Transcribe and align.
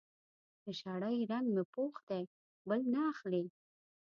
د 0.63 0.65
شړۍ 0.79 1.17
رنګ 1.31 1.47
مې 1.55 1.63
پوخ 1.73 1.95
دی؛ 2.07 2.23
بل 2.67 2.81
نه 2.93 3.01
اخلي. 3.11 3.43